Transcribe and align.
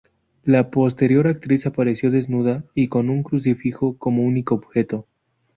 La 0.43 0.71
posterior 0.71 1.27
actriz 1.27 1.67
apareció 1.67 2.09
desnuda 2.09 2.63
y 2.73 2.87
con 2.87 3.11
un 3.11 3.21
crucifijo 3.21 3.99
como 3.99 4.23
único 4.23 4.55
objeto. 4.55 5.07